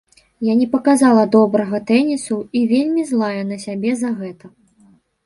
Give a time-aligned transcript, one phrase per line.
[0.45, 4.45] Я не паказала добрага тэнісу і вельмі злая на сябе за гэта.